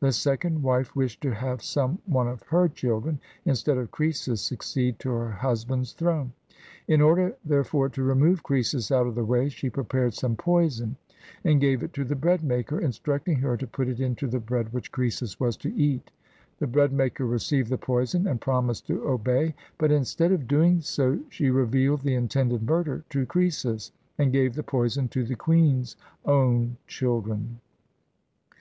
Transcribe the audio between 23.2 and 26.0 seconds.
Croesus, and gave the poison to the queen's